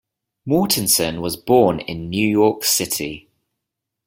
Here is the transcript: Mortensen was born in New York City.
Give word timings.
Mortensen 0.47 1.21
was 1.21 1.35
born 1.37 1.79
in 1.79 2.09
New 2.09 2.27
York 2.27 2.63
City. 2.63 3.29